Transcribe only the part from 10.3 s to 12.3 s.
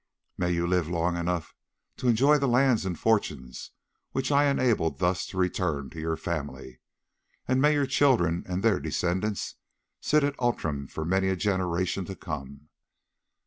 Outram for many a generation to